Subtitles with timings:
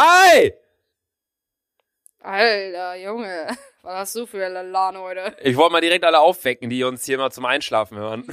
[0.00, 0.52] Hi!
[2.20, 3.48] Alter, Junge.
[3.82, 5.36] Was hast du für Lalan heute?
[5.42, 8.24] Ich wollte mal direkt alle aufwecken, die uns hier mal zum Einschlafen hören.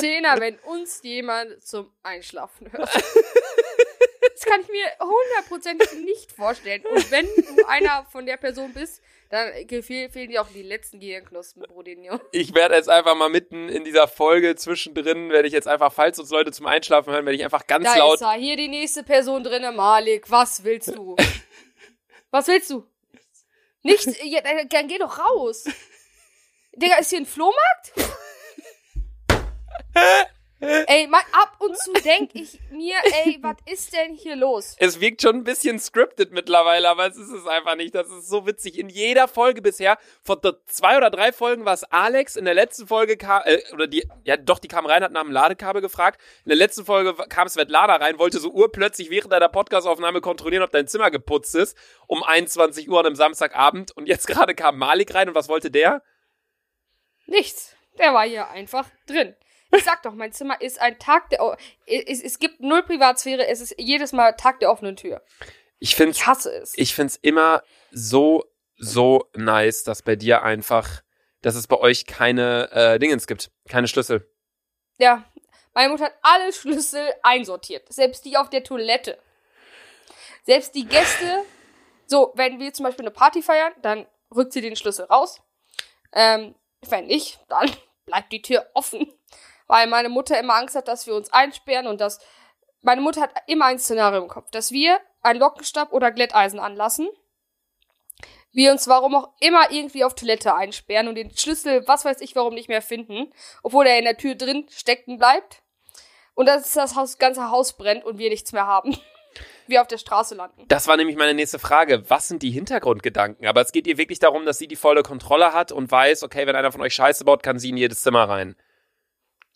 [0.00, 2.88] Zehner, wenn uns jemand zum Einschlafen hört.
[4.34, 6.84] Das kann ich mir hundertprozentig nicht vorstellen.
[6.86, 9.48] Und wenn du einer von der Person bist, dann
[9.82, 12.18] fehl, fehlen dir auch die letzten Gehirnknospen, Brodinho.
[12.32, 16.18] Ich werde jetzt einfach mal mitten in dieser Folge zwischendrin, werde ich jetzt einfach, falls
[16.18, 18.14] uns Leute zum Einschlafen hören, werde ich einfach ganz Da laut.
[18.16, 18.32] ist er.
[18.32, 20.30] Hier die nächste Person drinne, Malik.
[20.30, 21.16] Was willst du?
[22.30, 22.84] Was willst du?
[23.82, 24.06] Nichts?
[24.24, 25.64] Ja, dann, dann geh doch raus.
[26.74, 27.92] Digga, ist hier ein Flohmarkt?
[30.60, 34.76] ey, mal ab und zu denk ich mir, ey, was ist denn hier los?
[34.78, 37.94] Es wirkt schon ein bisschen scripted mittlerweile, aber es ist es einfach nicht.
[37.94, 38.78] Das ist so witzig.
[38.78, 42.86] In jeder Folge bisher, vor zwei oder drei Folgen war es Alex, in der letzten
[42.86, 46.20] Folge kam, äh, oder die, ja doch, die kam rein, hat nach dem Ladekabel gefragt.
[46.44, 50.70] In der letzten Folge kam Svetlana rein, wollte so urplötzlich während einer Podcastaufnahme kontrollieren, ob
[50.70, 53.96] dein Zimmer geputzt ist, um 21 Uhr an einem Samstagabend.
[53.96, 56.02] Und jetzt gerade kam Malik rein und was wollte der?
[57.26, 57.76] Nichts.
[57.98, 59.34] Der war hier einfach drin.
[59.76, 61.42] Ich sag doch, mein Zimmer ist ein Tag der.
[61.42, 61.54] O-
[61.86, 65.22] Es, es gibt null Privatsphäre, es ist jedes Mal Tag der offenen Tür.
[65.78, 66.72] Ich find's Ich hasse es.
[66.76, 68.44] ich find's immer so,
[68.76, 71.02] so nice, dass bei dir einfach,
[71.42, 74.28] dass es bei euch keine äh, Dingens gibt, keine Schlüssel.
[74.98, 75.24] Ja,
[75.72, 77.90] meine Mutter hat alle Schlüssel einsortiert.
[77.92, 79.18] Selbst die auf der Toilette.
[80.44, 81.44] Selbst die Gäste.
[82.06, 85.40] So, wenn wir zum Beispiel eine Party feiern, dann rückt sie den Schlüssel raus.
[86.12, 86.54] Ähm,
[86.88, 87.70] wenn nicht, dann
[88.04, 89.12] bleibt die Tür offen.
[89.70, 92.18] Weil meine Mutter immer Angst hat, dass wir uns einsperren und dass.
[92.82, 97.08] Meine Mutter hat immer ein Szenario im Kopf, dass wir einen Lockenstab oder Glätteisen anlassen.
[98.52, 102.34] Wir uns warum auch immer irgendwie auf Toilette einsperren und den Schlüssel, was weiß ich,
[102.34, 103.32] warum nicht mehr finden
[103.62, 105.62] obwohl er in der Tür drin stecken bleibt.
[106.34, 108.96] Und dass das Haus, ganze Haus brennt und wir nichts mehr haben.
[109.68, 110.64] wir auf der Straße landen.
[110.66, 112.08] Das war nämlich meine nächste Frage.
[112.08, 113.46] Was sind die Hintergrundgedanken?
[113.46, 116.46] Aber es geht ihr wirklich darum, dass sie die volle Kontrolle hat und weiß, okay,
[116.46, 118.56] wenn einer von euch Scheiße baut, kann sie in jedes Zimmer rein.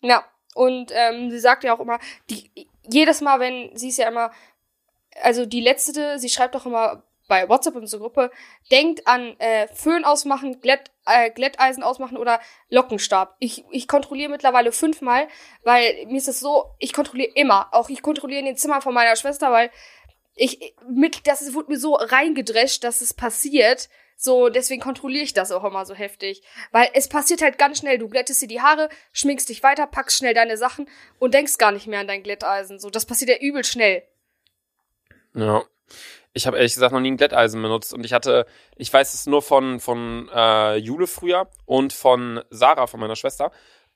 [0.01, 2.49] Ja, und ähm, sie sagt ja auch immer, die,
[2.83, 4.31] jedes Mal, wenn sie ist ja immer,
[5.21, 8.31] also die letzte, sie schreibt auch immer bei WhatsApp in unsere Gruppe,
[8.71, 12.39] denkt an äh, Föhn ausmachen, Glätt, äh, Glätteisen ausmachen oder
[12.69, 13.35] Lockenstab.
[13.39, 15.27] Ich, ich kontrolliere mittlerweile fünfmal,
[15.63, 17.69] weil mir ist es so, ich kontrolliere immer.
[17.71, 19.71] Auch ich kontrolliere in den Zimmern von meiner Schwester, weil
[20.35, 23.89] ich mit, das wurde mir so reingedrescht, dass es passiert.
[24.17, 26.41] So, deswegen kontrolliere ich das auch immer so heftig.
[26.71, 27.97] Weil es passiert halt ganz schnell.
[27.97, 30.87] Du glättest dir die Haare, schminkst dich weiter, packst schnell deine Sachen
[31.19, 32.79] und denkst gar nicht mehr an dein Glätteisen.
[32.79, 34.03] So, das passiert ja übel schnell.
[35.33, 35.63] Ja.
[36.33, 39.25] Ich habe ehrlich gesagt noch nie ein Glätteisen benutzt und ich hatte, ich weiß es
[39.25, 43.51] nur von, von äh, Jule früher und von Sarah, von meiner Schwester,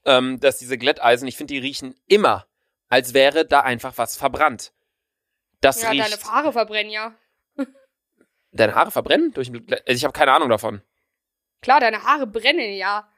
[0.06, 2.46] ähm, dass diese Glätteisen, ich finde, die riechen immer,
[2.88, 4.72] als wäre da einfach was verbrannt.
[5.60, 6.14] Das ja, riecht.
[6.14, 7.14] deine Haare verbrennen ja.
[8.52, 9.32] Deine Haare verbrennen?
[9.34, 10.82] Durch also ich habe keine Ahnung davon.
[11.62, 13.10] Klar, deine Haare brennen ja.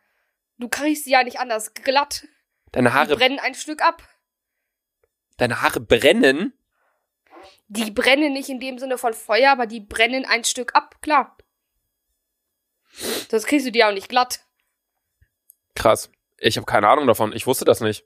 [0.58, 2.28] Du kriegst sie ja nicht anders glatt.
[2.72, 4.04] Deine Die Haare, brennen ein Stück ab.
[5.38, 6.54] deine Haare brennen?
[7.68, 11.38] Die brennen nicht in dem Sinne von Feuer, aber die brennen ein Stück ab, klar.
[13.30, 14.42] Das kriegst du dir auch nicht glatt.
[15.76, 16.12] Krass.
[16.38, 17.34] Ich habe keine Ahnung davon.
[17.34, 18.06] Ich wusste das nicht.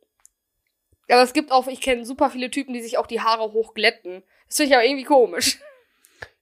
[1.09, 4.23] Aber es gibt auch, ich kenne super viele Typen, die sich auch die Haare hochglätten.
[4.47, 5.59] Das finde ich aber irgendwie komisch.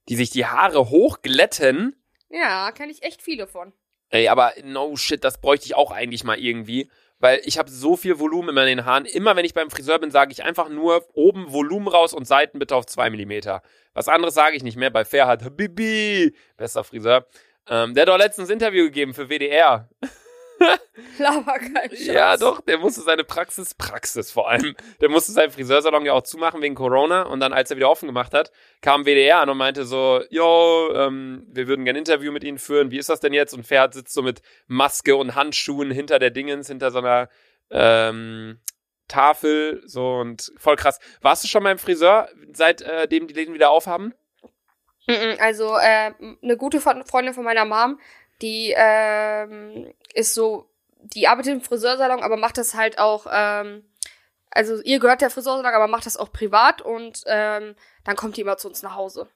[0.09, 1.96] Die sich die Haare hochglätten.
[2.30, 3.74] Ja, kenne ich echt viele von.
[4.09, 6.90] Ey, aber no shit, das bräuchte ich auch eigentlich mal irgendwie.
[7.19, 9.06] Weil ich habe so viel Volumen immer in den Haaren.
[9.06, 12.59] Immer wenn ich beim Friseur bin, sage ich einfach nur oben Volumen raus und Seiten
[12.59, 13.62] bitte auf 2 mm.
[13.94, 14.90] Was anderes sage ich nicht mehr.
[14.90, 17.25] Bei Fairhard, Bibi, bester Friseur.
[17.69, 19.90] Ähm, der hat doch letztens ein Interview gegeben für WDR.
[21.19, 22.06] Laber kein Scheiß.
[22.06, 26.24] Ja, doch, der musste seine Praxis, Praxis vor allem, der musste seinen Friseursalon ja auch
[26.24, 28.51] zumachen wegen Corona und dann, als er wieder offen gemacht hat,
[28.81, 32.57] kam WDR an und meinte so, yo, ähm, wir würden gerne ein Interview mit Ihnen
[32.59, 33.53] führen, wie ist das denn jetzt?
[33.53, 37.30] Und Ferhat sitzt so mit Maske und Handschuhen hinter der Dingens, hinter so einer
[37.72, 38.59] ähm,
[39.07, 41.00] Tafel, so und voll krass.
[41.22, 44.13] Warst du schon beim Friseur, seitdem die Läden wieder aufhaben?
[45.39, 48.00] Also, äh, eine gute Fre- Freundin von meiner Mom,
[48.44, 53.90] die ähm, ist so, die arbeitet im Friseursalon, aber macht das halt auch, ähm,
[54.51, 58.42] also ihr gehört der Friseursalon, aber macht das auch privat und ähm, dann kommt die
[58.42, 59.30] immer zu uns nach Hause.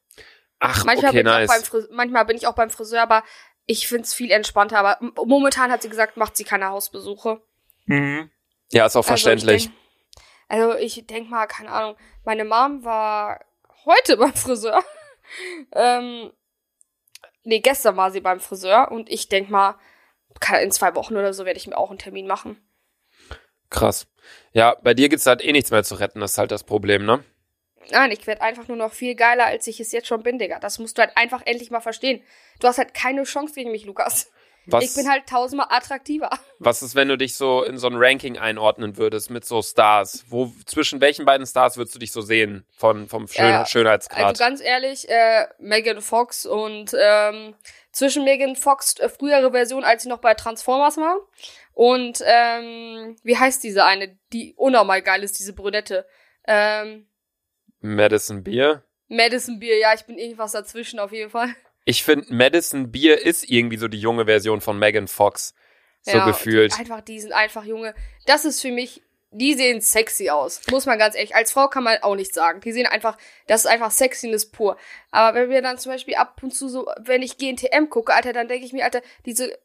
[0.60, 1.90] Ach, Manchmal, okay, bin, ich auch beim nice.
[1.92, 3.24] Manchmal bin ich auch beim Friseur, aber
[3.66, 4.80] ich find's viel entspannter.
[4.80, 7.42] Aber momentan hat sie gesagt, macht sie keine Hausbesuche.
[8.72, 9.70] Ja, ist auch verständlich.
[10.50, 11.96] Also ich denk, also ich denk mal, keine Ahnung,
[12.26, 13.40] meine Mom war
[13.86, 14.84] heute beim Friseur.
[15.74, 16.32] ähm,
[17.48, 19.76] nee, gestern war sie beim Friseur und ich denk mal,
[20.62, 22.62] in zwei Wochen oder so werde ich mir auch einen Termin machen.
[23.70, 24.08] Krass.
[24.52, 27.06] Ja, bei dir gibt's halt eh nichts mehr zu retten, das ist halt das Problem,
[27.06, 27.24] ne?
[27.90, 30.60] Nein, ich werde einfach nur noch viel geiler, als ich es jetzt schon bin, Digga.
[30.60, 32.22] Das musst du halt einfach endlich mal verstehen.
[32.60, 34.30] Du hast halt keine Chance gegen mich, Lukas.
[34.70, 36.30] Was, Ich bin halt tausendmal attraktiver.
[36.60, 40.26] was ist, wenn du dich so in so ein Ranking einordnen würdest mit so Stars?
[40.28, 42.66] Wo, zwischen welchen beiden Stars würdest du dich so sehen?
[42.76, 44.26] Von, vom Schön, Ja, Schönheitsgrad?
[44.26, 47.56] Also ganz ehrlich, äh, Megan Fox und ähm,
[47.92, 51.18] zwischen Megan Fox äh, frühere Version, als sie noch bei Transformers war.
[51.74, 56.06] Und ähm, wie heißt diese eine, die unnormal geil ist, diese Brünette?
[56.46, 57.08] Ähm,
[57.80, 58.84] Madison Beer?
[59.08, 61.56] Madison Beer, ja, ich bin irgendwas dazwischen auf jeden Fall.
[61.88, 65.56] Ich finde, Madison Beer ist irgendwie so die junge Version von Megan Fox.
[66.02, 66.74] So ja, gefühlt.
[66.74, 67.96] Die, einfach, die sind einfach Junge.
[68.26, 69.02] Das ist für mich,
[69.32, 70.60] die sehen sexy aus.
[70.70, 71.34] Muss man ganz ehrlich.
[71.34, 72.60] Als Frau kann man auch nicht sagen.
[72.60, 73.18] Die sehen einfach,
[73.48, 74.76] das ist einfach Sexiness pur.
[75.12, 78.34] Aber wenn wir dann zum Beispiel ab und zu so, wenn ich GNTM gucke, Alter,
[78.34, 79.58] dann denke ich mir, Alter, diese,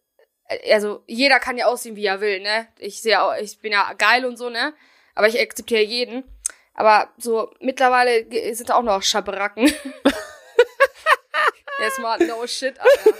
[0.70, 2.68] also jeder kann ja aussehen, wie er will, ne?
[2.78, 4.74] Ich sehe auch, ich bin ja geil und so, ne?
[5.16, 6.22] Aber ich akzeptiere jeden.
[6.74, 9.74] Aber so mittlerweile sind da auch noch Schabracken.
[11.82, 13.16] Jetzt mal no shit, Alter.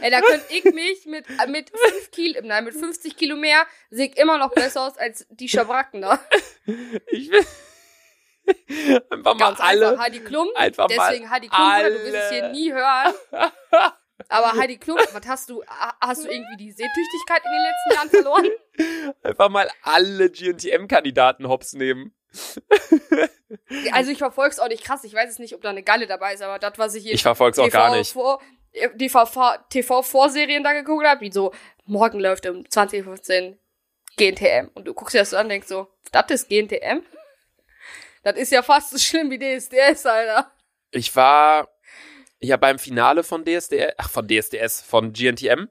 [0.00, 4.08] Ey, da könnte ich mich mit, mit 5 Kilo, nein, mit 50 Kilo mehr, sehe
[4.08, 6.18] ich immer noch besser aus als die Schabracken da.
[7.10, 7.44] Ich will
[9.10, 9.90] einfach mal Ganz alle.
[9.90, 10.04] einfach.
[10.04, 12.30] Heidi Klum, einfach mal deswegen Heidi Klum, Bruder, du wirst es alle.
[12.30, 13.14] hier nie hören.
[14.28, 17.94] Aber Heidi Klum, was hast du, ha- hast du irgendwie die Sehtüchtigkeit in den letzten
[17.94, 19.14] Jahren verloren?
[19.22, 22.14] Einfach mal alle GNTM-Kandidaten hops nehmen.
[23.92, 26.34] Also ich verfolg's auch nicht krass, ich weiß jetzt nicht, ob da eine Galle dabei
[26.34, 28.12] ist, aber das, was ich hier Ich verfolg's auch gar nicht.
[28.12, 28.40] Vor,
[28.94, 31.52] die TV-Vorserien da geguckt habe, wie so,
[31.84, 33.58] morgen läuft um 2015
[34.16, 34.70] GNTM.
[34.74, 37.02] Und du guckst dir das so an und denkst so, das ist GNTM?
[38.22, 40.50] Das ist ja fast so schlimm wie DSDS, Alter.
[40.90, 41.68] Ich war
[42.40, 45.68] ja beim Finale von DSDS, ach von DSDS, von GNTM.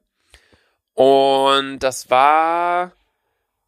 [0.94, 2.94] Und das war,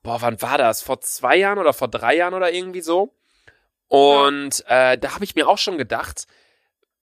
[0.05, 0.81] boah, wann war das?
[0.81, 3.13] Vor zwei Jahren oder vor drei Jahren oder irgendwie so.
[3.87, 6.27] Und äh, da habe ich mir auch schon gedacht,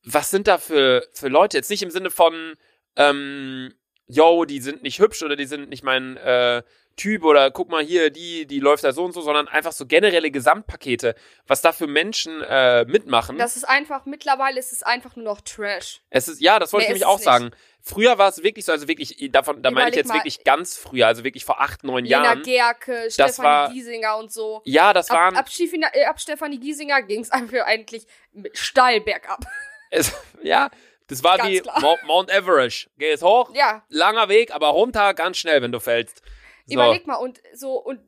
[0.03, 1.57] was sind da für, für Leute?
[1.57, 2.55] Jetzt nicht im Sinne von,
[2.95, 3.73] ähm,
[4.07, 6.63] yo, die sind nicht hübsch oder die sind nicht mein äh,
[6.95, 9.85] Typ oder guck mal hier, die, die läuft da so und so, sondern einfach so
[9.87, 11.15] generelle Gesamtpakete,
[11.47, 13.37] was da für Menschen äh, mitmachen.
[13.39, 16.01] Das ist einfach, mittlerweile ist es einfach nur noch Trash.
[16.11, 17.33] Es ist, ja, das wollte Mehr ich nämlich auch es nicht.
[17.33, 17.51] sagen.
[17.81, 20.15] Früher war es wirklich so, also wirklich, davon, da meine ich jetzt mal.
[20.15, 22.43] wirklich ganz früher, also wirklich vor acht, neun Lena Jahren.
[22.43, 24.61] Gerke, war- Stefanie Giesinger und so.
[24.63, 25.47] Ja, das Ab, waren, ab,
[25.93, 28.05] äh, ab Stefanie Giesinger ging's einfach eigentlich
[28.53, 29.43] steil bergab.
[29.89, 30.13] es,
[30.43, 30.69] ja,
[31.07, 31.97] das war Ganz wie klar.
[32.05, 32.89] Mount, Everest.
[32.97, 36.21] Gehst hoch, Ja, langer Weg, aber runter ganz schnell, wenn du fällst.
[36.65, 36.73] So.
[36.73, 37.99] Überleg mal, und so, und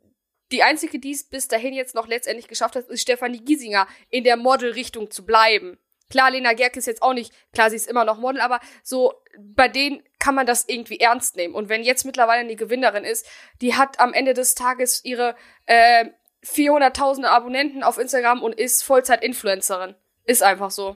[0.52, 4.24] die einzige, die es bis dahin jetzt noch letztendlich geschafft hat, ist Stefanie Giesinger, in
[4.24, 5.78] der Model-Richtung zu bleiben.
[6.10, 9.14] Klar, Lena Gerke ist jetzt auch nicht, klar, sie ist immer noch Model, aber so,
[9.40, 11.56] bei denen kann man das irgendwie ernst nehmen.
[11.56, 13.28] Und wenn jetzt mittlerweile die Gewinnerin ist,
[13.62, 15.36] die hat am Ende des Tages ihre
[15.66, 16.06] äh,
[16.44, 19.96] 400.000 Abonnenten auf Instagram und ist Vollzeit-Influencerin.
[20.26, 20.96] Ist einfach so.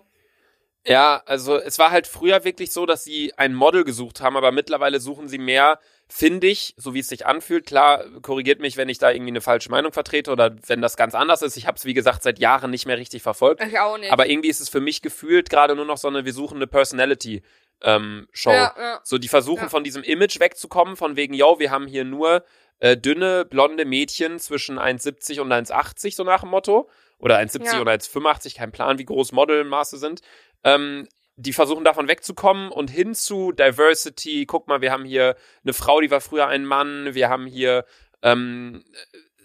[0.85, 4.51] Ja, also es war halt früher wirklich so, dass sie ein Model gesucht haben, aber
[4.51, 5.79] mittlerweile suchen sie mehr,
[6.11, 7.67] finde ich, so wie es sich anfühlt.
[7.67, 11.13] Klar, korrigiert mich, wenn ich da irgendwie eine falsche Meinung vertrete oder wenn das ganz
[11.13, 11.55] anders ist.
[11.55, 13.63] Ich habe es, wie gesagt, seit Jahren nicht mehr richtig verfolgt.
[13.63, 14.11] Ich auch nicht.
[14.11, 16.67] Aber irgendwie ist es für mich gefühlt gerade nur noch so eine, wir suchen eine
[16.67, 17.43] Personality.
[17.81, 18.51] Ähm, Show.
[18.51, 18.99] ja, ja.
[19.03, 19.69] So, die versuchen Ja.
[19.69, 22.43] von diesem Image wegzukommen, von wegen, yo, wir haben hier nur
[22.79, 26.89] äh, dünne, blonde Mädchen zwischen 1,70 und 1,80, so nach dem Motto.
[27.19, 27.81] Oder 1,70 Ja.
[27.81, 30.21] oder 1,85, kein Plan, wie groß Modelmaße sind.
[30.63, 31.07] Ähm,
[31.39, 34.45] die versuchen davon wegzukommen und hin zu Diversity.
[34.45, 37.13] Guck mal, wir haben hier eine Frau, die war früher ein Mann.
[37.15, 37.85] Wir haben hier
[38.21, 38.83] ähm,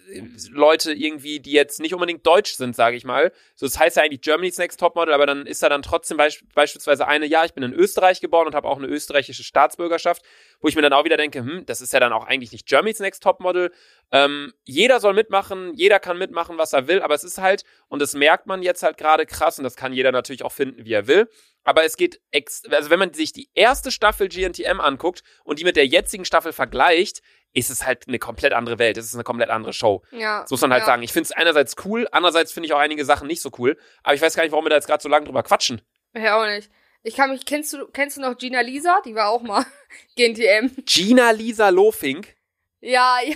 [0.09, 0.21] äh,
[0.51, 3.31] Leute irgendwie, die jetzt nicht unbedingt deutsch sind, sage ich mal.
[3.55, 6.43] So, das heißt ja eigentlich Germany's Next Topmodel, aber dann ist da dann trotzdem beisp
[6.53, 10.21] beispielsweise eine, ja, ich bin in Österreich geboren und habe auch eine österreichische Staatsbürgerschaft,
[10.59, 12.67] wo ich mir dann auch wieder denke, hm, das ist ja dann auch eigentlich nicht
[12.67, 13.71] Germany's Next Topmodel.
[14.11, 18.01] Ähm, jeder soll mitmachen, jeder kann mitmachen, was er will, aber es ist halt, und
[18.01, 20.93] das merkt man jetzt halt gerade krass, und das kann jeder natürlich auch finden, wie
[20.93, 21.29] er will.
[21.65, 25.63] Aber es geht, ex also wenn man sich die erste Staffel GNTM anguckt und die
[25.65, 27.21] mit der jetzigen Staffel vergleicht,
[27.53, 28.97] ist es halt eine komplett andere Welt.
[28.97, 30.03] Es ist eine komplett andere Show.
[30.11, 30.45] ja.
[30.47, 30.85] So muss man halt ja.
[30.85, 31.03] sagen.
[31.03, 33.77] Ich finde es einerseits cool, andererseits finde ich auch einige Sachen nicht so cool.
[34.03, 35.81] Aber ich weiß gar nicht, warum wir da jetzt gerade so lange drüber quatschen.
[36.13, 36.69] Ja, auch nicht.
[37.03, 38.99] Ich kann mich, kennst du, kennst du noch Gina Lisa?
[39.05, 39.65] Die war auch mal
[40.17, 40.71] GNTM.
[40.85, 42.35] Gina Lisa Lofink,
[42.81, 43.35] Ja, ja,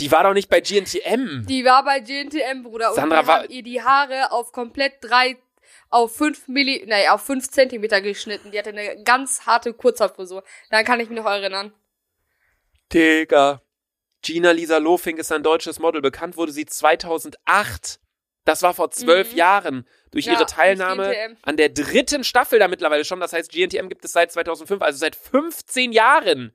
[0.00, 1.46] die war doch nicht bei GNTM.
[1.46, 2.90] die war bei GNTM, Bruder.
[2.90, 5.36] Und Sandra die war- haben ihr die Haare auf komplett drei,
[5.94, 8.50] auf fünf Milli, nee, auf fünf Zentimeter geschnitten.
[8.50, 10.42] Die hatte eine ganz harte Kurzhaarfrisur.
[10.70, 11.72] Daran kann ich mich noch erinnern.
[12.92, 13.62] Digga.
[14.22, 16.00] Gina Lisa Lofink ist ein deutsches Model.
[16.00, 18.00] Bekannt wurde sie 2008.
[18.44, 19.38] Das war vor zwölf Mhm.
[19.38, 19.88] Jahren.
[20.10, 21.36] Durch Ja, ihre Teilnahme GNTM.
[21.42, 23.20] an der dritten Staffel da mittlerweile schon.
[23.20, 26.54] Das heißt, GNTM gibt es seit 2005, also seit 15 Jahren.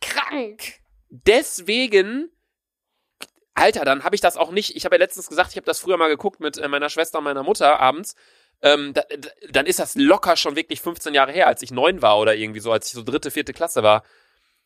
[0.00, 0.74] Krank.
[1.08, 2.30] Deswegen
[3.56, 4.76] Alter, dann habe ich das auch nicht.
[4.76, 7.18] Ich habe ja letztens gesagt, ich habe das früher mal geguckt mit äh, meiner Schwester
[7.18, 8.14] und meiner Mutter abends.
[8.62, 12.02] Ähm, da, da, dann ist das locker schon wirklich 15 Jahre her, als ich neun
[12.02, 14.04] war oder irgendwie so, als ich so dritte, vierte Klasse war.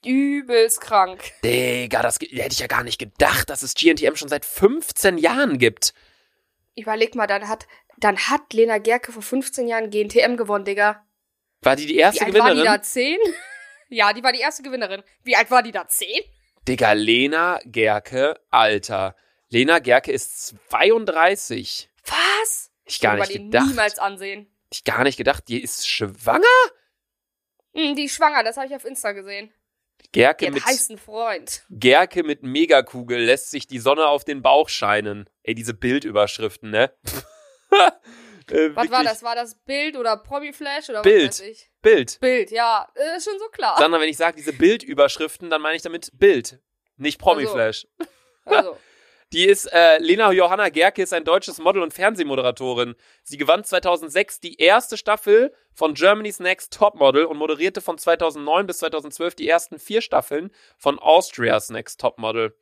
[0.04, 1.22] Übelst krank.
[1.44, 5.58] Digga, das hätte ich ja gar nicht gedacht, dass es GNTM schon seit 15 Jahren
[5.58, 5.94] gibt.
[6.76, 7.68] Überleg mal, dann hat,
[7.98, 11.04] dann hat Lena Gerke vor 15 Jahren GNTM gewonnen, Digga.
[11.62, 12.78] War die die Wie erste alt war die Gewinnerin?
[12.78, 12.82] da?
[12.82, 13.18] Zehn?
[13.88, 15.02] ja, die war die erste Gewinnerin.
[15.22, 15.86] Wie alt war die da?
[15.86, 16.22] Zehn?
[16.68, 19.16] Digga, Lena Gerke, Alter.
[19.48, 21.90] Lena Gerke ist 32.
[22.06, 22.70] Was?
[22.84, 23.66] Ich gar nicht gedacht.
[23.66, 24.46] niemals ansehen.
[24.72, 26.44] Ich gar nicht gedacht, die ist schwanger?
[27.74, 29.52] Hm, die ist schwanger, das habe ich auf Insta gesehen.
[30.12, 31.64] Gerke hat mit, heißen Freund.
[31.70, 35.28] Gerke mit Megakugel lässt sich die Sonne auf den Bauch scheinen.
[35.42, 36.92] Ey, diese Bildüberschriften, ne?
[38.52, 39.22] äh, Was war das?
[39.22, 41.28] War das Bild oder Promiflash oder Bild.
[41.30, 41.70] was weiß ich?
[41.82, 42.20] Bild.
[42.20, 43.76] Bild, ja, äh, ist schon so klar.
[43.78, 46.60] Sandra, wenn ich sage diese Bildüberschriften, dann meine ich damit Bild,
[46.96, 47.86] nicht Promiflash.
[48.44, 48.76] Also,
[49.32, 52.96] Die ist, äh, Lena Johanna Gerke ist ein deutsches Model und Fernsehmoderatorin.
[53.22, 58.78] Sie gewann 2006 die erste Staffel von Germany's Next Topmodel und moderierte von 2009 bis
[58.78, 62.56] 2012 die ersten vier Staffeln von Austria's Next Topmodel.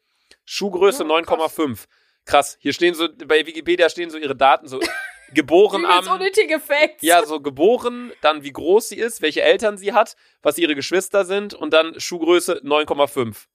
[0.45, 1.59] Schuhgröße Ja, krass.
[1.59, 1.87] 9,5.
[2.27, 4.79] Krass, hier stehen so, bei Wikipedia stehen so ihre Daten, so
[5.35, 7.03] geboren am, unnötige Facts.
[7.03, 11.25] ja, so geboren, dann wie groß sie ist, welche Eltern sie hat, was ihre Geschwister
[11.25, 13.47] sind und dann Schuhgröße 9,5.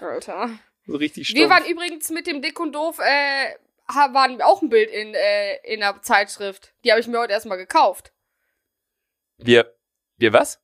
[0.00, 0.50] Alter.
[0.86, 1.50] So richtig Wir stumpf.
[1.50, 3.54] waren übrigens mit dem Dick und Doof, äh,
[3.88, 6.74] waren auch ein Bild in, äh, in einer Zeitschrift.
[6.84, 8.12] Die habe ich mir heute erstmal gekauft.
[9.38, 9.74] wir,
[10.16, 10.60] wir was?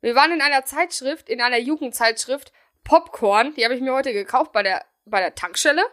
[0.00, 2.52] Wir waren in einer Zeitschrift, in einer Jugendzeitschrift,
[2.84, 5.84] Popcorn, die habe ich mir heute gekauft bei der, bei der Tankstelle.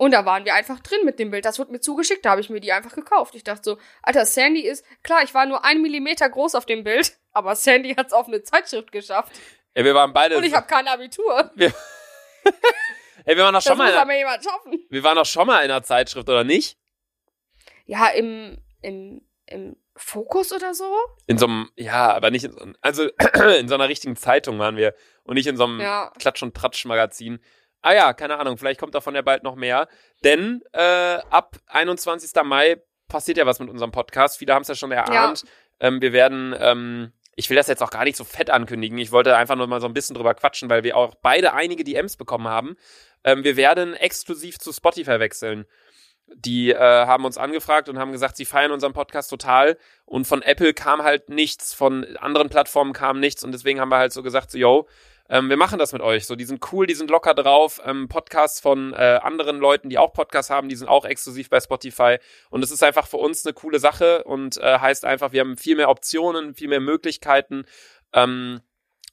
[0.00, 1.44] Und da waren wir einfach drin mit dem Bild.
[1.44, 3.34] Das wurde mir zugeschickt, da habe ich mir die einfach gekauft.
[3.34, 6.84] Ich dachte so, Alter, Sandy ist, klar, ich war nur ein Millimeter groß auf dem
[6.84, 9.32] Bild, aber Sandy hat's auf eine Zeitschrift geschafft.
[9.76, 10.36] Ja, wir waren beide.
[10.36, 11.50] Und ich habe kein Abitur.
[11.56, 11.72] Hey,
[13.36, 14.86] wir waren doch Das schon muss mal, in, aber jemand schaffen.
[14.88, 16.78] wir waren doch schon mal in einer Zeitschrift, oder nicht?
[17.84, 20.94] Ja, im, im, im Fokus oder so?
[21.26, 23.08] In so einem, ja, aber nicht in so, also
[23.58, 26.12] in so einer richtigen Zeitung waren wir und nicht in so einem Ja.
[26.20, 27.40] Klatsch- und Tratsch-Magazin.
[27.82, 29.88] Ah ja, keine Ahnung, vielleicht kommt davon ja bald noch mehr.
[30.24, 32.30] Denn äh, ab 21.
[32.44, 34.38] Mai passiert ja was mit unserem Podcast.
[34.38, 35.44] Viele haben es ja schon erahnt.
[35.80, 38.98] Ähm, wir werden, ähm, ich will das jetzt auch gar nicht so fett ankündigen.
[38.98, 41.84] Ich wollte einfach nur mal so ein bisschen drüber quatschen, weil wir auch beide einige
[41.84, 42.76] DMs bekommen haben.
[43.24, 45.66] Ähm, wir werden exklusiv zu Spotify wechseln.
[46.34, 49.78] Die äh, haben uns angefragt und haben gesagt, sie feiern unseren Podcast total.
[50.04, 53.44] Und von Apple kam halt nichts, von anderen Plattformen kam nichts.
[53.44, 54.88] Und deswegen haben wir halt so gesagt, so, yo,
[55.28, 56.26] ähm, wir machen das mit euch.
[56.26, 57.80] So, die sind cool, die sind locker drauf.
[57.84, 61.60] Ähm, Podcasts von äh, anderen Leuten, die auch Podcasts haben, die sind auch exklusiv bei
[61.60, 62.18] Spotify.
[62.50, 65.56] Und es ist einfach für uns eine coole Sache und äh, heißt einfach, wir haben
[65.56, 67.64] viel mehr Optionen, viel mehr Möglichkeiten.
[68.12, 68.60] Ähm,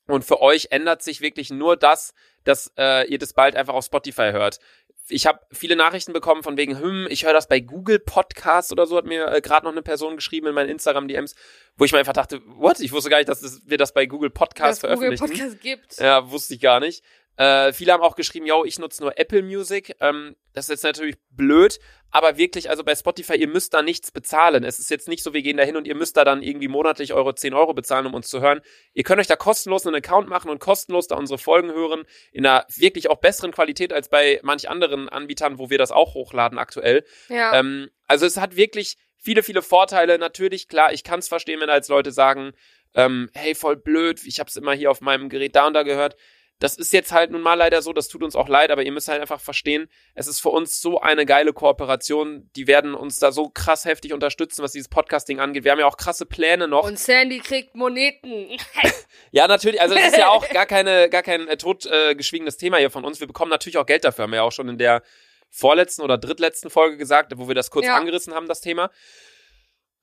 [0.08, 3.86] und für euch ändert sich wirklich nur das, dass äh, ihr das bald einfach auf
[3.86, 4.60] Spotify hört.
[5.08, 8.88] Ich habe viele Nachrichten bekommen von wegen, hm, ich höre das bei Google Podcasts oder
[8.88, 11.36] so, hat mir äh, gerade noch eine Person geschrieben in meinen Instagram-DMs,
[11.78, 12.80] wo ich mir einfach dachte, what?
[12.80, 15.50] Ich wusste gar nicht, dass das, wir das bei Google Podcasts es Google veröffentlichen.
[15.50, 15.98] Podcast gibt.
[16.00, 17.04] Ja, wusste ich gar nicht.
[17.38, 19.96] Äh, viele haben auch geschrieben, yo, ich nutze nur Apple Music.
[20.00, 21.80] Ähm, das ist jetzt natürlich blöd,
[22.12, 24.64] aber wirklich, also bei Spotify, ihr müsst da nichts bezahlen.
[24.64, 26.70] Es ist jetzt nicht so, wir gehen da hin und ihr müsst da dann irgendwie
[26.70, 28.62] monatlich eure 10 Euro bezahlen, um uns zu hören.
[28.94, 32.46] Ihr könnt euch da kostenlos einen Account machen und kostenlos da unsere Folgen hören, in
[32.46, 36.58] einer wirklich auch besseren Qualität als bei manch anderen Anbietern, wo wir das auch hochladen
[36.58, 37.04] aktuell.
[37.28, 37.60] Ja.
[37.60, 40.18] Ähm, also es hat wirklich viele, viele Vorteile.
[40.18, 42.54] Natürlich, klar, ich kann es verstehen, wenn da jetzt Leute sagen,
[42.94, 45.84] ähm, hey, voll blöd, ich habe es immer hier auf meinem Gerät da und da
[45.84, 46.16] gehört.
[46.60, 48.92] Das ist jetzt halt nun mal leider so, das tut uns auch leid, aber ihr
[48.94, 52.50] müsst halt einfach verstehen, es ist für uns so eine geile Kooperation.
[52.56, 55.66] Die werden uns da so krass heftig unterstützen, was dieses Podcasting angeht.
[55.66, 56.86] Wir haben ja auch krasse Pläne noch.
[56.86, 58.58] Und Sandy kriegt Moneten.
[59.32, 59.82] Ja, natürlich.
[59.82, 63.20] Also es ist ja auch gar keine, gar kein äh, totgeschwiegenes Thema hier von uns.
[63.20, 64.24] Wir bekommen natürlich auch Geld dafür.
[64.24, 65.02] Haben wir ja auch schon in der
[65.50, 67.98] vorletzten oder drittletzten Folge gesagt, wo wir das kurz Ja.
[67.98, 68.92] angerissen haben, das Thema.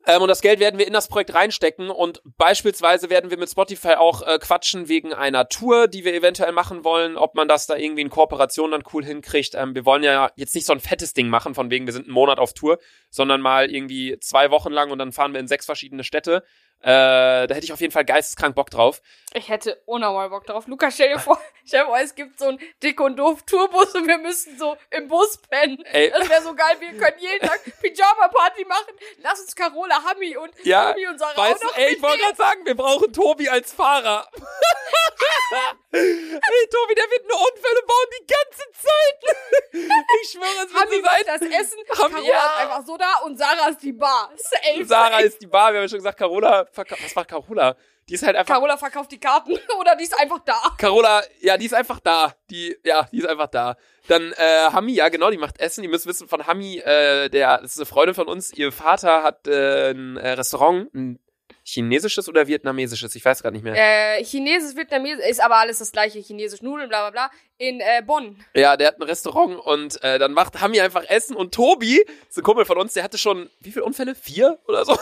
[0.06, 3.50] Ähm, und das Geld werden wir in das Projekt reinstecken und beispielsweise werden wir mit
[3.50, 7.66] Spotify auch äh, quatschen wegen einer Tour, die wir eventuell machen wollen, ob man das
[7.66, 9.54] da irgendwie in Kooperation dann cool hinkriegt.
[9.54, 12.06] Ähm, wir wollen ja jetzt nicht so ein fettes Ding machen, von wegen wir sind
[12.06, 12.78] einen Monat auf Tour,
[13.10, 16.42] sondern mal irgendwie zwei Wochen lang und dann fahren wir in sechs verschiedene Städte.
[16.82, 19.02] Äh, da hätte ich auf jeden Fall geisteskrank Bock drauf.
[19.34, 20.66] Ich hätte unnormal Bock drauf.
[20.66, 23.94] Lukas, stell dir vor, stell dir vor, es gibt so einen dick und doof Tourbus
[23.94, 25.82] und wir müssen so im Bus pennen.
[25.92, 26.10] Ey.
[26.10, 26.76] Das wäre so geil.
[26.80, 28.94] Wir können jeden Tag Pyjama-Party machen.
[29.18, 32.18] Lass uns Carola, Hami und Ja, Tobi und Sarah Weißt auch noch ey, ich wollte
[32.18, 34.28] gerade sagen, wir brauchen Tobi als Fahrer.
[35.94, 39.36] Hey, Tobi, der wird nur Unfälle bauen die ganze Zeit.
[40.22, 41.22] Ich schwöre, es wird Hami so sein.
[41.26, 42.38] das Essen, Hami, Carola ja.
[42.38, 44.30] ist einfach so da und Sarah ist die Bar.
[44.36, 44.84] Safe.
[44.84, 45.72] Sarah ist die Bar.
[45.72, 47.76] Wir haben schon gesagt, Carola, verka- was war Carola?
[48.08, 50.60] Die ist halt einfach Carola verkauft die Karten oder die ist einfach da.
[50.78, 52.34] Carola, ja, die ist einfach da.
[52.50, 53.76] Die, ja, die ist einfach da.
[54.08, 55.82] Dann äh, Hami, ja genau, die macht Essen.
[55.82, 58.52] Die müssen wissen von Hami, äh, der, das ist eine Freundin von uns.
[58.52, 61.18] Ihr Vater hat äh, ein äh, Restaurant, ein
[61.64, 63.74] chinesisches oder vietnamesisches, ich weiß gerade nicht mehr.
[63.76, 66.18] Äh, Chinesisch, Vietnamesisch, ist aber alles das gleiche.
[66.18, 67.30] Chinesisch, Nudeln, bla bla bla.
[67.58, 68.36] In äh, Bonn.
[68.54, 72.36] Ja, der hat ein Restaurant und äh, dann macht Hami einfach Essen und Tobi, ist
[72.36, 74.16] ein Kumpel von uns, der hatte schon, wie viele Unfälle?
[74.16, 74.98] Vier oder so?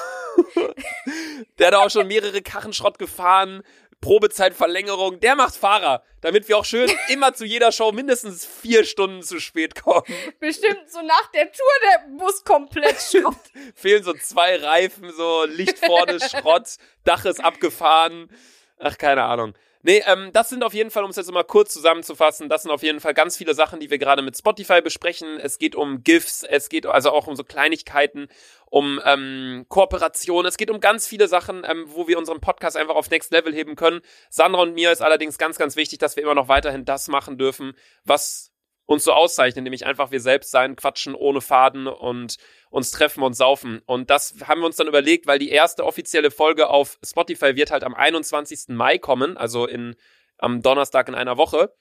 [1.58, 3.62] der hat auch schon mehrere Karrenschrott gefahren,
[4.00, 9.22] Probezeitverlängerung, der macht Fahrer, damit wir auch schön immer zu jeder Show mindestens vier Stunden
[9.22, 10.02] zu spät kommen.
[10.38, 13.36] Bestimmt so nach der Tour der Bus komplett Schrott.
[13.74, 18.30] Fehlen so zwei Reifen, so Licht vorne, Schrott, Dach ist abgefahren.
[18.78, 19.54] Ach, keine Ahnung.
[19.82, 22.70] Nee, ähm, das sind auf jeden Fall, um es jetzt mal kurz zusammenzufassen, das sind
[22.70, 25.40] auf jeden Fall ganz viele Sachen, die wir gerade mit Spotify besprechen.
[25.40, 28.28] Es geht um GIFs, es geht also auch um so Kleinigkeiten,
[28.66, 32.94] um ähm, Kooperation, es geht um ganz viele Sachen, ähm, wo wir unseren Podcast einfach
[32.94, 34.02] auf Next Level heben können.
[34.28, 37.38] Sandra und mir ist allerdings ganz, ganz wichtig, dass wir immer noch weiterhin das machen
[37.38, 37.72] dürfen,
[38.04, 38.49] was
[38.90, 42.38] uns so auszeichnet, nämlich einfach wir selbst sein, quatschen ohne Faden und
[42.70, 43.80] uns treffen und saufen.
[43.86, 47.70] Und das haben wir uns dann überlegt, weil die erste offizielle Folge auf Spotify wird
[47.70, 48.70] halt am 21.
[48.70, 49.94] Mai kommen, also in,
[50.38, 51.72] am Donnerstag in einer Woche.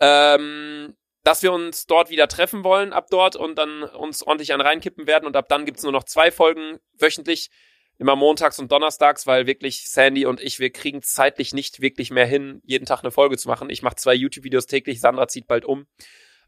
[0.00, 4.62] Ähm, dass wir uns dort wieder treffen wollen ab dort und dann uns ordentlich an
[4.62, 5.26] reinkippen werden.
[5.26, 7.50] Und ab dann gibt's nur noch zwei Folgen wöchentlich,
[7.98, 12.24] immer montags und donnerstags, weil wirklich Sandy und ich, wir kriegen zeitlich nicht wirklich mehr
[12.24, 13.68] hin, jeden Tag eine Folge zu machen.
[13.68, 15.86] Ich mache zwei YouTube-Videos täglich, Sandra zieht bald um.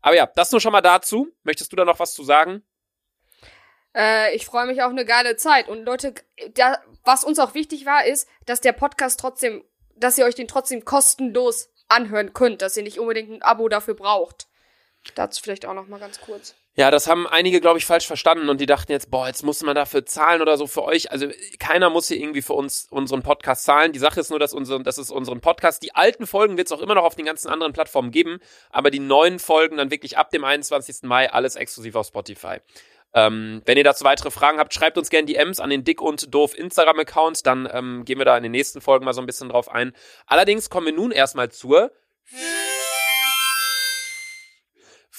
[0.03, 1.29] Aber ja, das nur schon mal dazu.
[1.43, 2.65] Möchtest du da noch was zu sagen?
[3.95, 5.69] Äh, ich freue mich auf eine geile Zeit.
[5.69, 6.15] Und Leute,
[6.55, 9.65] da, was uns auch wichtig war, ist, dass der Podcast trotzdem,
[9.97, 13.95] dass ihr euch den trotzdem kostenlos anhören könnt, dass ihr nicht unbedingt ein Abo dafür
[13.95, 14.47] braucht.
[15.15, 16.55] Dazu vielleicht auch noch mal ganz kurz.
[16.77, 19.63] Ja, das haben einige, glaube ich, falsch verstanden und die dachten jetzt, boah, jetzt muss
[19.63, 21.11] man dafür zahlen oder so für euch.
[21.11, 21.27] Also
[21.59, 23.93] keiner muss hier irgendwie für uns unseren Podcast zahlen.
[23.93, 26.73] Die Sache ist nur, dass, unsere, dass es unseren Podcast, die alten Folgen wird es
[26.73, 28.39] auch immer noch auf den ganzen anderen Plattformen geben,
[28.71, 31.03] aber die neuen Folgen dann wirklich ab dem 21.
[31.03, 32.59] Mai alles exklusiv auf Spotify.
[33.13, 36.33] Ähm, wenn ihr dazu weitere Fragen habt, schreibt uns gerne DMs an den Dick und
[36.33, 39.49] Doof Instagram-Account, dann ähm, gehen wir da in den nächsten Folgen mal so ein bisschen
[39.49, 39.93] drauf ein.
[40.27, 41.91] Allerdings kommen wir nun erstmal zur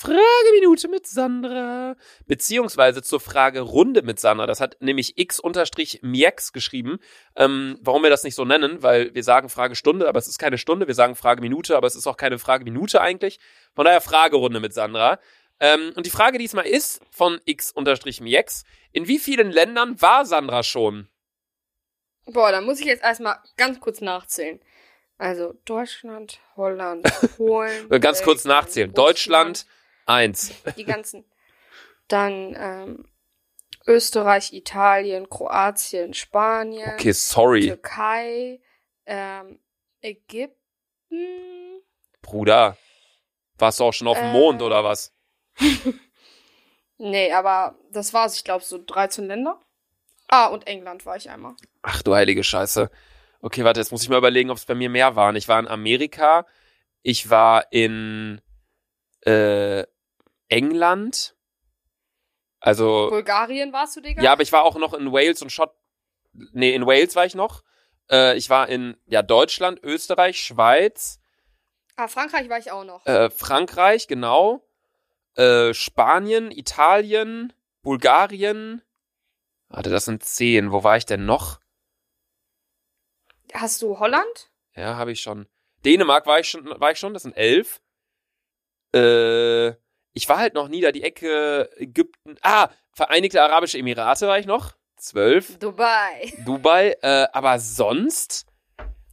[0.01, 1.95] Frageminute mit Sandra.
[2.25, 4.47] Beziehungsweise zur Fragerunde mit Sandra.
[4.47, 6.97] Das hat nämlich x-miex geschrieben.
[7.35, 10.57] Ähm, warum wir das nicht so nennen, weil wir sagen Fragestunde, aber es ist keine
[10.57, 10.87] Stunde.
[10.87, 13.39] Wir sagen Frageminute, aber es ist auch keine Frageminute eigentlich.
[13.75, 15.19] Von daher Fragerunde mit Sandra.
[15.59, 18.63] Ähm, und die Frage diesmal ist von x-miex.
[18.91, 21.07] In wie vielen Ländern war Sandra schon?
[22.25, 24.59] Boah, da muss ich jetzt erstmal ganz kurz nachzählen.
[25.19, 27.87] Also Deutschland, Holland, Polen.
[28.01, 28.89] Ganz kurz nachzählen.
[28.89, 29.65] Russland, Deutschland,
[30.11, 30.51] eins.
[30.77, 31.25] Die ganzen.
[32.07, 33.05] Dann ähm,
[33.87, 37.67] Österreich, Italien, Kroatien, Spanien, Okay, sorry.
[37.67, 38.59] Türkei,
[39.05, 39.59] ähm,
[40.01, 41.81] Ägypten.
[42.21, 42.77] Bruder.
[43.57, 44.33] Warst du auch schon auf dem Äh.
[44.33, 45.13] Mond oder was?
[47.03, 48.35] Nee, aber das war's.
[48.35, 49.59] Ich glaube, so 13 Länder.
[50.27, 51.55] Ah, und England war ich einmal.
[51.81, 52.91] Ach du heilige Scheiße.
[53.41, 55.35] Okay, warte, jetzt muss ich mal überlegen, ob es bei mir mehr waren.
[55.35, 56.45] Ich war in Amerika,
[57.01, 58.39] ich war in
[59.25, 59.83] äh,
[60.51, 61.35] England.
[62.59, 64.21] Also, Bulgarien warst du, Digga?
[64.21, 65.73] ja, aber ich war auch noch in Wales und Schott.
[66.33, 67.63] Nee, in Wales war ich noch.
[68.09, 71.17] Äh, ich war in ja, Deutschland, Österreich, Schweiz,
[71.97, 73.05] Ah, Frankreich war ich auch noch.
[73.05, 74.65] äh, Frankreich, genau.
[75.35, 78.81] Äh, Spanien, Italien, Bulgarien.
[79.67, 80.71] Warte, das sind zehn.
[80.71, 81.59] Wo war ich denn noch?
[83.53, 84.51] Hast du Holland?
[84.75, 85.47] Ja, habe ich schon.
[85.85, 87.81] Dänemark war ich schon, war ich schon, das sind elf.
[88.93, 89.73] Äh,
[90.13, 92.35] ich war halt noch nie da die Ecke Ägypten.
[92.41, 94.73] Ah, Vereinigte Arabische Emirate war ich noch.
[94.97, 95.57] Zwölf.
[95.59, 96.33] Dubai.
[96.45, 96.95] Dubai.
[97.01, 98.45] Äh, aber sonst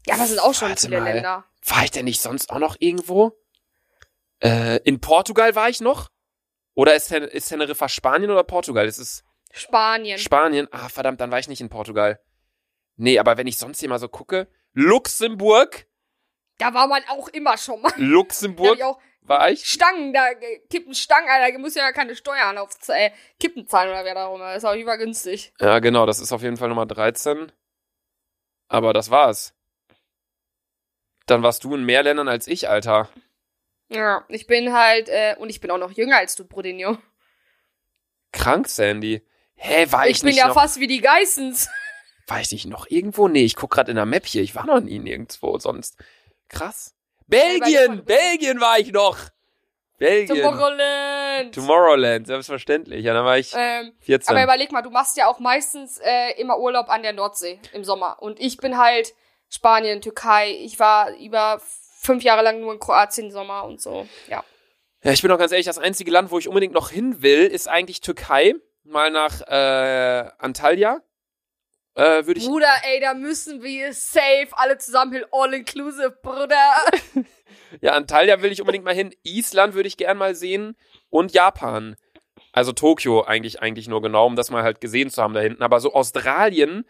[0.07, 1.13] Ja, das sind auch schon viele mal.
[1.13, 1.45] Länder.
[1.67, 3.33] war ich denn nicht sonst auch noch irgendwo?
[4.43, 6.09] Äh, in Portugal war ich noch.
[6.75, 8.87] Oder ist, Ten ist Teneriffa Spanien oder Portugal?
[8.87, 10.19] Das ist Spanien.
[10.19, 10.69] Spanien.
[10.71, 12.21] Ah, verdammt, dann war ich nicht in Portugal.
[12.97, 14.49] Nee, aber wenn ich sonst hier mal so gucke.
[14.75, 15.87] Luxemburg.
[16.59, 17.89] da war man auch immer schon mal.
[17.91, 18.99] Da hab Luxemburg ich auch
[19.29, 19.65] war ich.
[19.65, 20.35] Stangen, da
[20.71, 24.41] kippen Stangen, Alter, da muss ja keine Steuern auf äh, Kippen zahlen oder wer darum.
[24.41, 25.53] Das ist auch übergünstig.
[25.61, 27.53] Ja, genau, das ist auf jeden Fall Nummer 13.
[28.69, 29.55] Aber das war's.
[31.27, 33.09] Dann warst du in mehr Ländern als ich, Alter.
[33.91, 36.99] Ja, ich bin halt, äh, und ich bin auch noch jünger als du, Brodinho.
[38.33, 39.27] Krank, Sandy.
[39.55, 41.69] Hä, war ich, Ich bin nicht ja noch, fast wie die Geissens.
[42.27, 43.29] war ich nicht noch irgendwo?
[43.29, 44.43] Nee, ich guck gerade in der Map hier.
[44.43, 45.97] Ich war noch nie nirgendwo sonst.
[46.49, 46.95] Krass.
[47.29, 49.17] Belgien, Belgien war ich noch.
[49.99, 50.43] Belgien.
[50.43, 51.55] Tomorrowland.
[51.55, 53.05] Tomorrowland, selbstverständlich.
[53.05, 54.35] Ja, dann war ich Ähm, 14.
[54.35, 57.85] aber überleg mal, du machst ja auch meistens äh, immer Urlaub an der Nordsee im
[57.85, 58.17] Sommer.
[58.21, 59.13] Und ich bin halt
[59.49, 60.53] Spanien, Türkei.
[60.53, 61.61] Ich war über
[62.01, 64.07] fünf Jahre lang nur in Kroatien im Sommer und so.
[64.29, 64.45] Ja.
[65.03, 67.47] Ja, ich bin auch ganz ehrlich, das einzige Land, wo ich unbedingt noch hin will,
[67.47, 68.55] ist eigentlich Türkei.
[68.85, 71.03] Mal nach äh, Antalya.
[71.99, 72.47] Äh, würde ich.
[72.47, 76.75] Bruder, ey, da müssen wir safe alle zusammen hin, all inclusive, Bruder.
[77.83, 79.15] Ja, Antalya will ich unbedingt mal hin.
[79.25, 80.75] Island würde ich gern mal sehen.
[81.11, 81.97] Und Japan.
[82.53, 85.63] Also Tokio eigentlich, eigentlich nur genau, um das mal halt gesehen zu haben da hinten.
[85.63, 86.87] Aber so Australien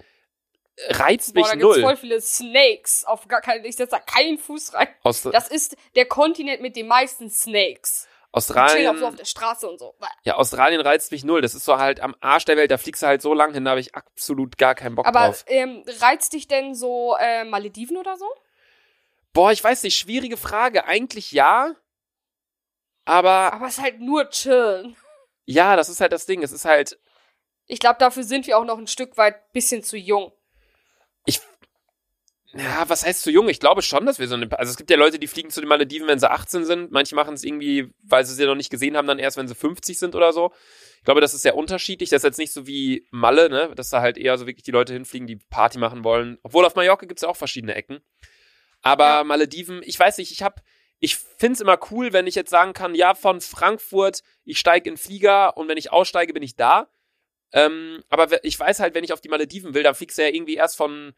[0.88, 1.82] reizt mich Boah, da gibt's null.
[1.82, 3.04] voll viele Snakes.
[3.04, 4.88] Auf gar keinen, ich setze da keinen Fuß rein.
[5.02, 8.06] Aus Das ist der Kontinent mit den meisten Snakes.
[8.32, 9.94] Chillen auch Australien, so auf der Straße und so.
[10.24, 11.40] ja, Australien reizt mich null.
[11.40, 12.70] Das ist so halt am Arsch der Welt.
[12.70, 15.20] Da fliegst du halt so lang hin, da habe ich absolut gar keinen Bock Aber
[15.26, 15.44] drauf.
[15.48, 18.26] ähm, reizt dich denn so äh, Malediven oder so?
[19.32, 20.84] Boah, ich weiß nicht, schwierige Frage.
[20.86, 21.74] Eigentlich ja.
[23.04, 24.96] Aber Aber es ist halt nur chillen.
[25.46, 26.42] ja, das ist halt das Ding.
[26.42, 26.98] Es ist halt,
[27.66, 30.32] Ich glaube, dafür sind wir auch noch ein Stück weit bisschen zu jung.
[32.54, 33.48] Ja, was heißt zu jung?
[33.48, 35.60] Ich glaube schon, dass wir so eine, also es gibt ja Leute, die fliegen zu
[35.60, 36.90] den Malediven, wenn sie 18 sind.
[36.90, 39.54] Manche machen es irgendwie, weil sie sie noch nicht gesehen haben, dann erst, wenn sie
[39.54, 40.52] 50 sind oder so.
[40.98, 42.08] Ich glaube, das ist sehr unterschiedlich.
[42.08, 43.70] Das ist jetzt nicht so wie Malle, ne?
[43.74, 46.38] Dass da halt eher so wirklich die Leute hinfliegen, die Party machen wollen.
[46.42, 48.00] Obwohl auf Mallorca gibt's ja auch verschiedene Ecken.
[48.80, 49.24] Aber Ja.
[49.24, 50.62] Malediven, ich weiß nicht, ich hab,
[51.00, 54.96] ich find's immer cool, wenn ich jetzt sagen kann, ja, von Frankfurt, ich steige in
[54.96, 56.88] Flieger und wenn ich aussteige, bin ich da.
[57.52, 60.28] Ähm, aber ich weiß halt, wenn ich auf die Malediven will, dann fliegst du ja
[60.28, 61.14] irgendwie erst von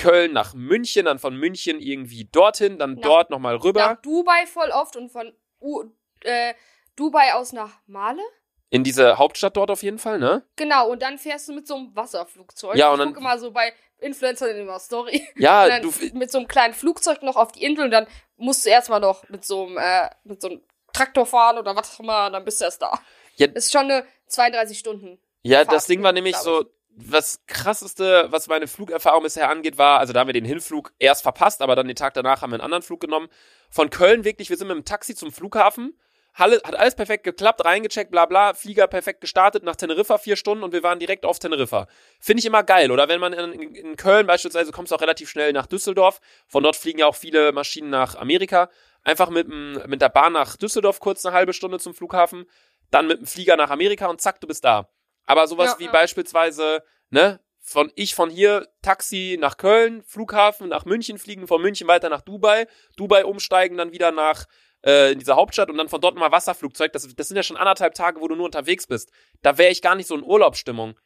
[0.00, 3.80] Köln nach München, dann von München irgendwie dorthin, dann Nach- dort nochmal rüber.
[3.80, 5.84] Nach Dubai voll oft und von U
[6.22, 6.54] äh,
[6.96, 8.22] Dubai aus nach Male.
[8.70, 10.44] In diese Hauptstadt dort auf jeden Fall, ne?
[10.56, 12.76] Genau, und dann fährst du mit so einem Wasserflugzeug.
[12.76, 15.26] Ja, und ich dann- gucke immer so bei Influencern in der Story.
[15.36, 18.06] Ja, und dann du, mit so einem kleinen Flugzeug noch auf die Insel und dann
[18.36, 20.60] musst du erstmal noch mit so einem, äh, mit so einem
[20.92, 22.98] Traktor fahren oder was auch immer, dann bist du erst da.
[23.36, 23.46] Ja.
[23.48, 25.18] Das ist schon eine 32 Stunden.
[25.42, 26.64] Ja, Fahrt, das Ding war nämlich so,
[27.04, 31.22] was krasseste, was meine Flugerfahrung bisher angeht, war, also da haben wir den Hinflug erst
[31.22, 33.28] verpasst, aber dann den Tag danach haben wir einen anderen Flug genommen.
[33.70, 35.98] Von Köln wirklich, wir sind mit dem Taxi zum Flughafen.
[36.34, 40.62] Halle, hat alles perfekt geklappt, reingecheckt, bla bla, Flieger perfekt gestartet, nach Teneriffa vier Stunden
[40.62, 41.88] und wir waren direkt auf Teneriffa.
[42.20, 42.92] Finde ich immer geil.
[42.92, 46.20] Oder wenn man in, in, Köln beispielsweise kommst du auch relativ schnell nach Düsseldorf.
[46.46, 48.70] Von dort fliegen ja auch viele Maschinen nach Amerika.
[49.02, 52.44] Einfach mit, mit der Bahn nach Düsseldorf kurz eine halbe Stunde zum Flughafen,
[52.90, 54.88] dann mit dem Flieger nach Amerika und zack, du bist da.
[55.30, 55.92] Aber sowas Ja, wie ja.
[55.92, 61.86] beispielsweise, ne, von ich von hier Taxi nach Köln, Flughafen nach München fliegen, von München
[61.86, 62.66] weiter nach Dubai,
[62.96, 64.46] Dubai umsteigen, dann wieder nach
[64.84, 66.92] äh, in dieser Hauptstadt und dann von dort mal Wasserflugzeug.
[66.92, 69.10] Das, das sind ja schon anderthalb Tage, wo du nur unterwegs bist.
[69.42, 70.98] Da wäre ich gar nicht so in Urlaubsstimmung.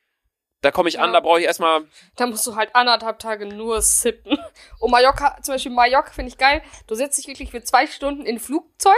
[0.62, 1.14] Da komme ich an, Ja.
[1.14, 1.84] da brauche ich erstmal.
[2.16, 4.38] Da musst du halt anderthalb Tage nur sippen.
[4.78, 6.62] Und Mallorca, zum Beispiel Mallorca finde ich geil.
[6.86, 8.94] Du setzt dich wirklich für zwei Stunden in Flugzeug,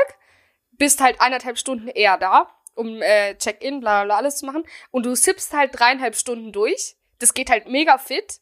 [0.73, 4.65] bist halt eineinhalb Stunden eher da, um äh, Check-in, bla bla bla alles zu machen.
[4.93, 6.95] Und du sippst halt dreieinhalb Stunden durch.
[7.19, 8.39] Das geht halt mega fit.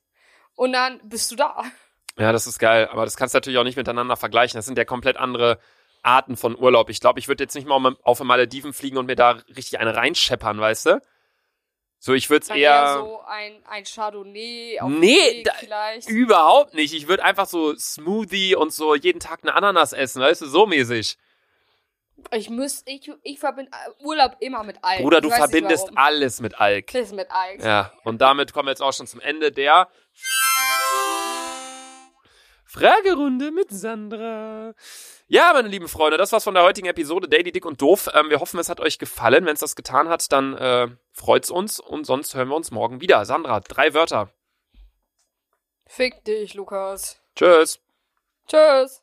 [0.54, 1.64] Und dann bist du da.
[2.18, 4.56] Ja, das ist geil, aber das kannst du natürlich auch nicht miteinander vergleichen.
[4.58, 5.58] Das sind ja komplett andere
[6.02, 6.90] Arten von Urlaub.
[6.90, 9.80] Ich glaube, ich würde jetzt nicht mal auf den Malediven fliegen und mir da richtig
[9.80, 11.02] eine reinscheppern, weißt du?
[11.98, 12.56] So, ich würde es eher.
[12.58, 16.08] eher so ein, ein Chardonnay auf Nee, da- vielleicht.
[16.08, 16.92] Überhaupt nicht.
[16.92, 20.66] Ich würde einfach so Smoothie und so jeden Tag eine Ananas essen, weißt du, so
[20.66, 21.16] mäßig.
[22.32, 25.02] Ich muss, ich, ich verbinde Urlaub immer mit Alk.
[25.02, 26.92] Bruder, du verbindest alles mit Alk.
[26.92, 27.62] Das mit Alk.
[27.62, 29.88] Ja, und damit kommen wir jetzt auch schon zum Ende der
[32.66, 34.74] Fragerunde mit Sandra.
[35.28, 38.10] Ja, meine lieben Freunde, das war's von der heutigen Episode Daily Dick und Doof.
[38.12, 39.46] Ähm, wir hoffen, es hat euch gefallen.
[39.46, 43.00] Wenn es das getan hat, dann äh, freut's uns und sonst hören wir uns morgen
[43.00, 43.24] wieder.
[43.24, 44.30] Sandra, drei Wörter.
[45.86, 47.20] Fick dich, Lukas.
[47.36, 47.80] Tschüss.
[48.48, 49.02] Tschüss.